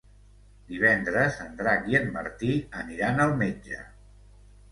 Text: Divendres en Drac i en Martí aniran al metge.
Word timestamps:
Divendres 0.69 1.35
en 1.43 1.51
Drac 1.59 1.85
i 1.91 1.99
en 2.01 2.09
Martí 2.17 2.55
aniran 2.81 3.21
al 3.29 3.35
metge. 3.45 3.85